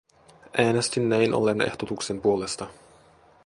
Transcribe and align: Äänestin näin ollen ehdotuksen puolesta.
Äänestin 0.57 1.09
näin 1.09 1.33
ollen 1.33 1.61
ehdotuksen 1.61 2.21
puolesta. 2.21 2.67